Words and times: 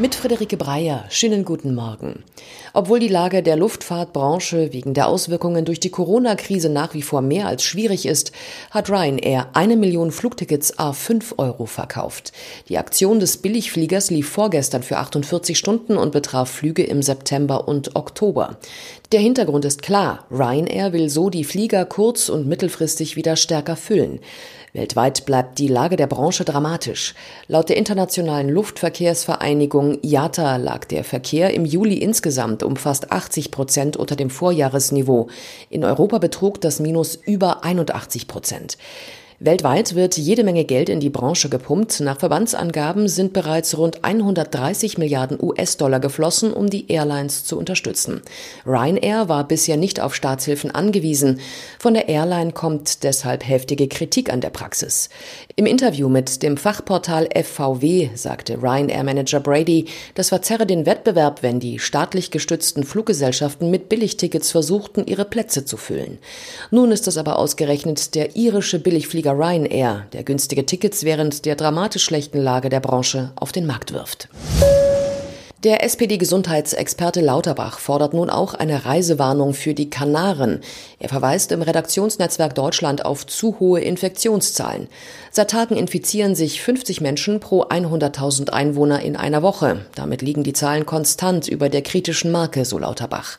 Mit 0.00 0.14
Friederike 0.14 0.56
Breyer. 0.56 1.04
Schönen 1.10 1.44
guten 1.44 1.74
Morgen. 1.74 2.24
Obwohl 2.72 3.00
die 3.00 3.08
Lage 3.08 3.42
der 3.42 3.56
Luftfahrtbranche 3.56 4.72
wegen 4.72 4.94
der 4.94 5.06
Auswirkungen 5.06 5.66
durch 5.66 5.78
die 5.78 5.90
Corona-Krise 5.90 6.70
nach 6.70 6.94
wie 6.94 7.02
vor 7.02 7.20
mehr 7.20 7.46
als 7.46 7.64
schwierig 7.64 8.06
ist, 8.06 8.32
hat 8.70 8.88
Ryanair 8.88 9.48
eine 9.52 9.76
Million 9.76 10.10
Flugtickets 10.10 10.78
a 10.78 10.94
5 10.94 11.34
Euro 11.36 11.66
verkauft. 11.66 12.32
Die 12.70 12.78
Aktion 12.78 13.20
des 13.20 13.36
Billigfliegers 13.36 14.10
lief 14.10 14.30
vorgestern 14.30 14.82
für 14.82 14.96
48 14.96 15.58
Stunden 15.58 15.98
und 15.98 16.12
betraf 16.12 16.48
Flüge 16.48 16.82
im 16.82 17.02
September 17.02 17.68
und 17.68 17.94
Oktober. 17.94 18.56
Der 19.12 19.18
Hintergrund 19.18 19.64
ist 19.64 19.82
klar. 19.82 20.24
Ryanair 20.30 20.92
will 20.92 21.08
so 21.08 21.30
die 21.30 21.42
Flieger 21.42 21.84
kurz- 21.84 22.28
und 22.28 22.46
mittelfristig 22.46 23.16
wieder 23.16 23.34
stärker 23.34 23.74
füllen. 23.74 24.20
Weltweit 24.72 25.26
bleibt 25.26 25.58
die 25.58 25.66
Lage 25.66 25.96
der 25.96 26.06
Branche 26.06 26.44
dramatisch. 26.44 27.16
Laut 27.48 27.68
der 27.68 27.76
Internationalen 27.76 28.48
Luftverkehrsvereinigung 28.48 29.98
IATA 30.02 30.58
lag 30.58 30.84
der 30.84 31.02
Verkehr 31.02 31.52
im 31.52 31.64
Juli 31.64 31.98
insgesamt 31.98 32.62
um 32.62 32.76
fast 32.76 33.10
80 33.10 33.50
Prozent 33.50 33.96
unter 33.96 34.14
dem 34.14 34.30
Vorjahresniveau. 34.30 35.26
In 35.70 35.82
Europa 35.82 36.18
betrug 36.18 36.60
das 36.60 36.78
Minus 36.78 37.16
über 37.16 37.64
81 37.64 38.28
Prozent. 38.28 38.78
Weltweit 39.42 39.94
wird 39.94 40.18
jede 40.18 40.44
Menge 40.44 40.66
Geld 40.66 40.90
in 40.90 41.00
die 41.00 41.08
Branche 41.08 41.48
gepumpt. 41.48 42.00
Nach 42.00 42.18
Verbandsangaben 42.18 43.08
sind 43.08 43.32
bereits 43.32 43.78
rund 43.78 44.04
130 44.04 44.98
Milliarden 44.98 45.38
US-Dollar 45.40 45.98
geflossen, 45.98 46.52
um 46.52 46.68
die 46.68 46.92
Airlines 46.92 47.46
zu 47.46 47.56
unterstützen. 47.56 48.20
Ryanair 48.66 49.30
war 49.30 49.48
bisher 49.48 49.78
nicht 49.78 49.98
auf 49.98 50.14
Staatshilfen 50.14 50.70
angewiesen. 50.74 51.40
Von 51.78 51.94
der 51.94 52.10
Airline 52.10 52.52
kommt 52.52 53.02
deshalb 53.02 53.48
heftige 53.48 53.88
Kritik 53.88 54.30
an 54.30 54.42
der 54.42 54.50
Praxis. 54.50 55.08
Im 55.56 55.64
Interview 55.64 56.10
mit 56.10 56.42
dem 56.42 56.58
Fachportal 56.58 57.26
FVW 57.34 58.10
sagte 58.16 58.62
Ryanair-Manager 58.62 59.40
Brady, 59.40 59.86
das 60.16 60.28
verzerre 60.28 60.66
den 60.66 60.84
Wettbewerb, 60.84 61.42
wenn 61.42 61.60
die 61.60 61.78
staatlich 61.78 62.30
gestützten 62.30 62.84
Fluggesellschaften 62.84 63.70
mit 63.70 63.88
Billigtickets 63.88 64.50
versuchten, 64.50 65.06
ihre 65.06 65.24
Plätze 65.24 65.64
zu 65.64 65.78
füllen. 65.78 66.18
Nun 66.70 66.92
ist 66.92 67.08
es 67.08 67.16
aber 67.16 67.38
ausgerechnet 67.38 68.14
der 68.14 68.36
irische 68.36 68.78
Billigflieger 68.78 69.29
Flieger 69.30 69.38
Ryanair, 69.38 70.06
der 70.12 70.24
günstige 70.24 70.66
Tickets 70.66 71.04
während 71.04 71.44
der 71.44 71.54
dramatisch 71.54 72.04
schlechten 72.04 72.38
Lage 72.38 72.68
der 72.68 72.80
Branche 72.80 73.30
auf 73.36 73.52
den 73.52 73.66
Markt 73.66 73.92
wirft. 73.92 74.28
Der 75.62 75.84
SPD-Gesundheitsexperte 75.84 77.20
Lauterbach 77.20 77.80
fordert 77.80 78.14
nun 78.14 78.30
auch 78.30 78.54
eine 78.54 78.86
Reisewarnung 78.86 79.52
für 79.52 79.74
die 79.74 79.90
Kanaren. 79.90 80.60
Er 80.98 81.10
verweist 81.10 81.52
im 81.52 81.60
Redaktionsnetzwerk 81.60 82.54
Deutschland 82.54 83.04
auf 83.04 83.26
zu 83.26 83.60
hohe 83.60 83.82
Infektionszahlen. 83.82 84.88
Seit 85.30 85.50
Tagen 85.50 85.76
infizieren 85.76 86.34
sich 86.34 86.62
50 86.62 87.02
Menschen 87.02 87.40
pro 87.40 87.64
100.000 87.64 88.48
Einwohner 88.48 89.02
in 89.02 89.16
einer 89.16 89.42
Woche. 89.42 89.84
Damit 89.96 90.22
liegen 90.22 90.44
die 90.44 90.54
Zahlen 90.54 90.86
konstant 90.86 91.46
über 91.46 91.68
der 91.68 91.82
kritischen 91.82 92.32
Marke, 92.32 92.64
so 92.64 92.78
Lauterbach. 92.78 93.38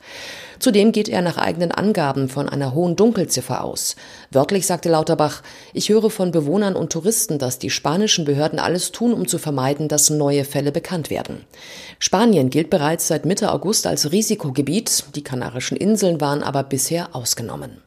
Zudem 0.62 0.92
geht 0.92 1.10
er 1.10 1.24
nach 1.24 1.40
eigenen 1.40 1.72
Angaben 1.72 2.30
von 2.30 2.48
einer 2.48 2.76
hohen 2.76 2.96
Dunkelziffer 2.96 3.64
aus. 3.64 3.96
Wörtlich 4.30 4.68
sagte 4.68 4.90
Lauterbach, 4.90 5.42
ich 5.74 5.90
höre 5.90 6.12
von 6.12 6.30
Bewohnern 6.30 6.76
und 6.76 6.92
Touristen, 6.94 7.40
dass 7.40 7.58
die 7.58 7.72
spanischen 7.72 8.26
Behörden 8.26 8.60
alles 8.60 8.92
tun, 8.92 9.12
um 9.12 9.28
zu 9.28 9.40
vermeiden, 9.40 9.88
dass 9.88 10.12
neue 10.12 10.46
Fälle 10.46 10.72
bekannt 10.72 11.10
werden. 11.10 11.48
Spanien 12.12 12.50
gilt 12.50 12.70
bereits 12.70 13.08
seit 13.08 13.26
Mitte 13.26 13.54
August 13.54 13.88
als 13.88 14.12
Risikogebiet, 14.12 15.06
die 15.16 15.24
Kanarischen 15.24 15.78
Inseln 15.78 16.20
waren 16.20 16.44
aber 16.44 16.62
bisher 16.64 17.16
ausgenommen. 17.16 17.78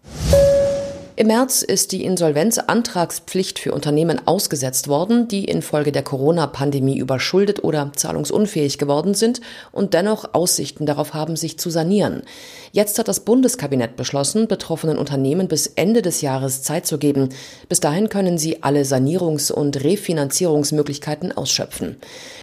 Im 1.16 1.28
März 1.28 1.62
ist 1.62 1.92
die 1.92 2.04
Insolvenzantragspflicht 2.04 3.60
für 3.60 3.72
Unternehmen 3.72 4.26
ausgesetzt 4.26 4.88
worden, 4.88 5.28
die 5.28 5.44
infolge 5.44 5.92
der 5.92 6.02
Corona-Pandemie 6.02 6.98
überschuldet 6.98 7.62
oder 7.62 7.92
zahlungsunfähig 7.94 8.78
geworden 8.78 9.14
sind 9.14 9.40
und 9.70 9.94
dennoch 9.94 10.34
Aussichten 10.34 10.86
darauf 10.86 11.14
haben, 11.14 11.36
sich 11.36 11.56
zu 11.56 11.70
sanieren. 11.70 12.22
Jetzt 12.72 12.98
hat 12.98 13.06
das 13.06 13.20
Bundeskabinett 13.20 13.94
beschlossen, 13.94 14.48
betroffenen 14.48 14.98
Unternehmen 14.98 15.46
bis 15.46 15.68
Ende 15.68 16.02
des 16.02 16.20
Jahres 16.20 16.62
Zeit 16.62 16.84
zu 16.84 16.98
geben. 16.98 17.28
Bis 17.68 17.78
dahin 17.78 18.08
können 18.08 18.36
sie 18.36 18.64
alle 18.64 18.82
Sanierungs- 18.82 19.52
und 19.52 19.84
Refinanzierungsmöglichkeiten 19.84 21.30
ausschöpfen. 21.30 21.94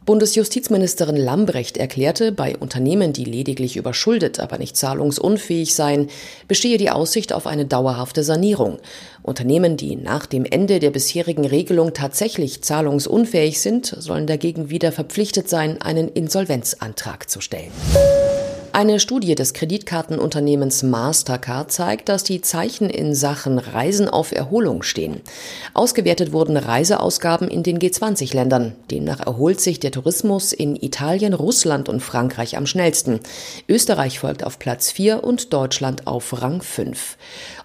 Bundesjustizministerin 0.05 1.17
Lambrecht 1.17 1.75
erklärte, 1.75 2.31
bei 2.31 2.55
Unternehmen, 2.57 3.11
die 3.11 3.25
lediglich 3.25 3.75
überschuldet, 3.75 4.39
aber 4.39 4.57
nicht 4.57 4.77
zahlungsunfähig 4.77 5.75
seien, 5.75 6.07
bestehe 6.47 6.77
die 6.77 6.89
Aussicht 6.89 7.33
auf 7.33 7.45
eine 7.45 7.65
dauerhafte 7.65 8.23
Sanierung. 8.23 8.60
Sanierung. 8.61 8.79
Unternehmen, 9.23 9.77
die 9.77 9.95
nach 9.95 10.25
dem 10.25 10.45
Ende 10.45 10.79
der 10.79 10.91
bisherigen 10.91 11.45
Regelung 11.45 11.93
tatsächlich 11.93 12.63
zahlungsunfähig 12.63 13.59
sind, 13.59 13.85
sollen 13.85 14.25
dagegen 14.27 14.69
wieder 14.69 14.91
verpflichtet 14.91 15.47
sein, 15.47 15.81
einen 15.81 16.07
Insolvenzantrag 16.09 17.29
zu 17.29 17.39
stellen. 17.41 17.71
Eine 18.73 19.01
Studie 19.01 19.35
des 19.35 19.51
Kreditkartenunternehmens 19.53 20.81
Mastercard 20.83 21.73
zeigt, 21.73 22.07
dass 22.07 22.23
die 22.23 22.39
Zeichen 22.39 22.89
in 22.89 23.13
Sachen 23.13 23.59
Reisen 23.59 24.07
auf 24.07 24.31
Erholung 24.31 24.81
stehen. 24.81 25.19
Ausgewertet 25.73 26.31
wurden 26.31 26.55
Reiseausgaben 26.55 27.49
in 27.49 27.63
den 27.63 27.79
G20-Ländern. 27.79 28.71
Demnach 28.89 29.19
erholt 29.19 29.59
sich 29.59 29.81
der 29.81 29.91
Tourismus 29.91 30.53
in 30.53 30.77
Italien, 30.77 31.33
Russland 31.33 31.89
und 31.89 31.99
Frankreich 31.99 32.55
am 32.55 32.65
schnellsten. 32.65 33.19
Österreich 33.67 34.19
folgt 34.19 34.45
auf 34.45 34.57
Platz 34.57 34.89
4 34.89 35.21
und 35.21 35.51
Deutschland 35.51 36.07
auf 36.07 36.41
Rang 36.41 36.61
5. 36.61 37.17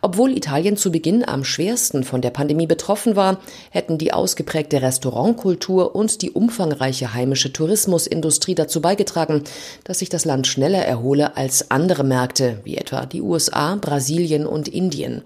Obwohl 0.03 0.37
Italien 0.37 0.77
zu 0.77 0.91
Beginn 0.91 1.27
am 1.27 1.45
schwersten 1.45 2.03
von 2.03 2.21
der 2.21 2.31
Pandemie 2.31 2.67
betroffen 2.67 3.15
war, 3.15 3.39
hätten 3.71 3.97
die 3.97 4.13
ausgeprägte 4.13 4.83
Restaurantkultur 4.83 5.95
und 5.95 6.21
die 6.23 6.33
umfangreiche 6.33 7.15
heimische 7.15 7.53
Tourismusindustrie 7.53 8.57
dazu 8.57 8.81
beigetragen, 8.81 9.45
dass 9.85 10.01
sich 10.01 10.09
das 10.09 10.25
Land 10.25 10.49
schneller 10.49 10.85
erhole 10.97 11.37
als 11.37 11.71
andere 11.71 12.05
Märkte, 12.05 12.61
wie 12.65 12.79
etwa 12.79 13.05
die 13.05 13.21
USA, 13.21 13.77
Brasilien 13.77 14.47
und 14.47 14.67
Indien. 14.67 15.23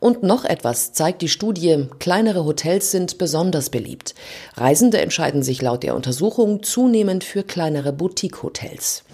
Und 0.00 0.22
noch 0.22 0.44
etwas 0.44 0.92
zeigt 0.92 1.22
die 1.22 1.28
Studie, 1.28 1.86
kleinere 2.00 2.44
Hotels 2.44 2.90
sind 2.90 3.18
besonders 3.18 3.70
beliebt. 3.70 4.14
Reisende 4.56 5.00
entscheiden 5.00 5.42
sich 5.42 5.62
laut 5.62 5.82
der 5.82 5.94
Untersuchung 5.94 6.62
zunehmend 6.62 7.22
für 7.24 7.44
kleinere 7.44 7.92
Boutique-Hotels. 7.92 9.04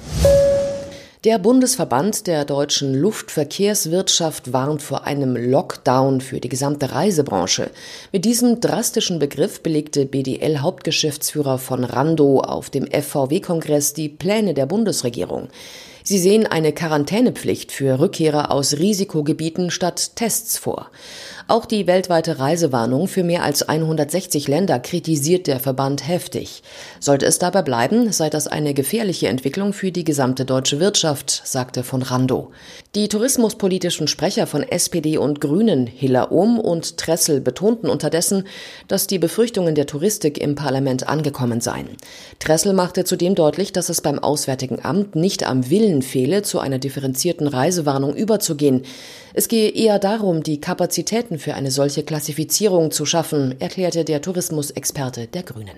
Der 1.24 1.40
Bundesverband 1.40 2.28
der 2.28 2.44
deutschen 2.44 2.94
Luftverkehrswirtschaft 2.94 4.52
warnt 4.52 4.82
vor 4.82 5.04
einem 5.04 5.34
Lockdown 5.34 6.20
für 6.20 6.38
die 6.38 6.48
gesamte 6.48 6.92
Reisebranche. 6.92 7.70
Mit 8.12 8.24
diesem 8.24 8.60
drastischen 8.60 9.18
Begriff 9.18 9.60
belegte 9.60 10.06
BDL-Hauptgeschäftsführer 10.06 11.58
von 11.58 11.82
Rando 11.82 12.38
auf 12.38 12.70
dem 12.70 12.86
FVW-Kongress 12.86 13.94
die 13.94 14.08
Pläne 14.08 14.54
der 14.54 14.66
Bundesregierung. 14.66 15.48
Sie 16.04 16.18
sehen 16.18 16.46
eine 16.46 16.72
Quarantänepflicht 16.72 17.72
für 17.72 17.98
Rückkehrer 17.98 18.50
aus 18.50 18.78
Risikogebieten 18.78 19.70
statt 19.70 20.16
Tests 20.16 20.58
vor. 20.58 20.90
Auch 21.50 21.64
die 21.64 21.86
weltweite 21.86 22.38
Reisewarnung 22.38 23.08
für 23.08 23.24
mehr 23.24 23.42
als 23.42 23.66
160 23.66 24.48
Länder 24.48 24.78
kritisiert 24.80 25.46
der 25.46 25.60
Verband 25.60 26.06
heftig. 26.06 26.62
Sollte 27.00 27.24
es 27.24 27.38
dabei 27.38 27.62
bleiben, 27.62 28.12
sei 28.12 28.28
das 28.28 28.46
eine 28.48 28.74
gefährliche 28.74 29.28
Entwicklung 29.28 29.72
für 29.72 29.90
die 29.90 30.04
gesamte 30.04 30.44
deutsche 30.44 30.78
Wirtschaft, 30.78 31.40
sagte 31.46 31.84
von 31.84 32.02
Rando. 32.02 32.52
Die 32.94 33.08
tourismuspolitischen 33.08 34.08
Sprecher 34.08 34.46
von 34.46 34.62
SPD 34.62 35.16
und 35.16 35.40
Grünen, 35.40 35.86
Hiller 35.86 36.32
Ohm 36.32 36.60
und 36.60 36.98
Tressel, 36.98 37.40
betonten 37.40 37.88
unterdessen, 37.88 38.44
dass 38.86 39.06
die 39.06 39.18
Befürchtungen 39.18 39.74
der 39.74 39.86
Touristik 39.86 40.36
im 40.36 40.54
Parlament 40.54 41.08
angekommen 41.08 41.62
seien. 41.62 41.88
Tressel 42.40 42.74
machte 42.74 43.04
zudem 43.04 43.34
deutlich, 43.34 43.72
dass 43.72 43.88
es 43.88 44.02
beim 44.02 44.18
Auswärtigen 44.18 44.84
Amt 44.84 45.16
nicht 45.16 45.44
am 45.48 45.70
Willen 45.70 45.97
fehle, 46.02 46.42
zu 46.42 46.60
einer 46.60 46.78
differenzierten 46.78 47.46
Reisewarnung 47.46 48.14
überzugehen. 48.14 48.82
Es 49.34 49.48
gehe 49.48 49.70
eher 49.70 49.98
darum, 49.98 50.42
die 50.42 50.60
Kapazitäten 50.60 51.38
für 51.38 51.54
eine 51.54 51.70
solche 51.70 52.02
Klassifizierung 52.02 52.90
zu 52.90 53.06
schaffen, 53.06 53.60
erklärte 53.60 54.04
der 54.04 54.22
Tourismusexperte 54.22 55.26
der 55.26 55.42
Grünen. 55.42 55.76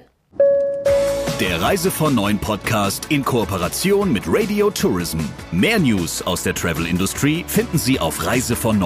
Der 1.40 1.58
Reise 1.58 1.90
von 1.90 2.14
Neuen 2.14 2.38
Podcast 2.38 3.06
in 3.08 3.24
Kooperation 3.24 4.12
mit 4.12 4.24
Radio 4.26 4.70
Tourism. 4.70 5.20
Mehr 5.52 5.78
News 5.78 6.20
aus 6.20 6.42
der 6.42 6.54
Travel 6.54 6.84
Industry 6.84 7.46
finden 7.48 7.78
Sie 7.78 7.98
auf 7.98 8.26
reisevon 8.26 8.78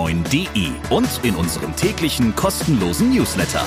und 0.91 1.25
in 1.25 1.35
unserem 1.35 1.75
täglichen 1.75 2.37
kostenlosen 2.37 3.13
Newsletter. 3.13 3.65